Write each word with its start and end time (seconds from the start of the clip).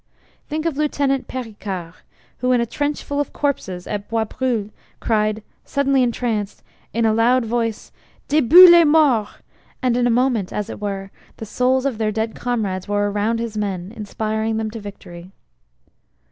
Think 0.47 0.65
of 0.65 0.77
Lieutenant 0.77 1.27
Pericard 1.27 1.93
who 2.39 2.51
in 2.53 2.59
a 2.59 2.65
trench 2.65 3.03
full 3.03 3.19
of 3.19 3.33
corpses 3.33 3.85
at 3.85 4.09
Bois 4.09 4.25
brule 4.25 4.71
cried, 4.99 5.43
suddenly 5.63 6.01
entranced, 6.01 6.63
in 6.91 7.05
a 7.05 7.13
loud 7.13 7.45
voice, 7.45 7.91
"Debout 8.27 8.71
les 8.71 8.83
morts!" 8.83 9.29
and 9.79 9.95
in 9.95 10.07
a 10.07 10.09
moment, 10.09 10.51
as 10.51 10.71
it 10.71 10.79
were, 10.81 11.11
the 11.37 11.45
souls 11.45 11.85
of 11.85 11.99
their 11.99 12.11
dead 12.11 12.33
comrades 12.33 12.87
were 12.87 13.11
around 13.11 13.37
his 13.39 13.55
men, 13.55 13.91
inspiring 13.95 14.57
them 14.57 14.71
to 14.71 14.79
victory. 14.79 15.29